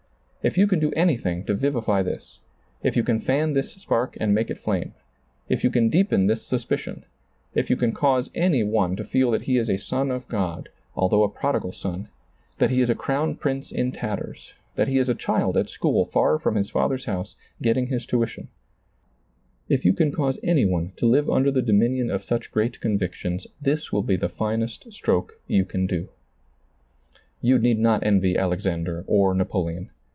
If 0.43 0.57
you 0.57 0.65
can 0.65 0.79
do 0.79 0.89
anything 0.95 1.43
to 1.45 1.53
vivify 1.53 2.01
this; 2.01 2.39
if 2.81 2.97
you 2.97 3.03
can 3.03 3.19
fan 3.19 3.53
this 3.53 3.73
spark 3.73 4.17
and 4.19 4.33
make 4.33 4.49
it 4.49 4.57
flame; 4.57 4.95
if 5.47 5.63
you 5.63 5.69
can 5.69 5.87
deepen 5.89 6.25
this 6.25 6.41
suspicion; 6.41 7.05
if 7.53 7.69
you 7.69 7.75
can 7.75 7.91
cause 7.91 8.31
any 8.33 8.63
one 8.63 8.95
to 8.95 9.03
feel 9.03 9.29
that 9.29 9.43
he 9.43 9.57
is 9.59 9.69
a 9.69 9.77
son 9.77 10.09
of 10.09 10.27
God, 10.27 10.69
although 10.95 11.21
a 11.21 11.29
prodigal 11.29 11.73
son, 11.73 12.07
that 12.57 12.71
he 12.71 12.81
is 12.81 12.89
a 12.89 12.95
crown 12.95 13.35
prince 13.35 13.71
in 13.71 13.91
tatters, 13.91 14.55
that 14.73 14.87
he 14.87 14.97
is 14.97 15.09
a 15.09 15.13
child 15.13 15.55
at 15.55 15.69
school, 15.69 16.05
far 16.05 16.39
from 16.39 16.55
his 16.55 16.71
father's 16.71 17.05
house, 17.05 17.35
getting 17.61 17.85
his 17.85 18.07
tuition; 18.07 18.47
if 19.69 19.85
you 19.85 19.93
can 19.93 20.11
cause 20.11 20.39
any 20.43 20.65
one 20.65 20.91
to 20.97 21.05
live 21.05 21.29
under 21.29 21.51
the 21.51 21.61
dominion 21.61 22.09
of 22.09 22.23
such 22.23 22.51
great 22.51 22.81
convictions, 22.81 23.45
this 23.61 23.93
will 23.93 24.01
be 24.01 24.15
the 24.15 24.27
finest 24.27 24.91
stroke 24.91 25.39
you 25.45 25.63
can 25.63 25.85
do. 25.85 26.09
You 27.41 27.59
need 27.59 27.77
not 27.77 28.03
envy 28.03 28.35
Alexander 28.35 29.03
or 29.05 29.35
Napoleon. 29.35 29.91